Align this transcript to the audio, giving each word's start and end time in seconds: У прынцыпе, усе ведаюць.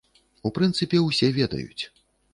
У 0.49 0.51
прынцыпе, 0.55 1.01
усе 1.09 1.31
ведаюць. 1.39 1.83